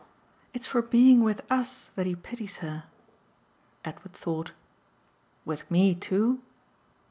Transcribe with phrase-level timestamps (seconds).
[0.51, 2.85] "It's for being with US that he pities her."
[3.85, 4.51] Edward thought.
[5.45, 6.41] "With me too?"